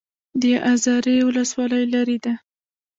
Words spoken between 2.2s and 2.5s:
ده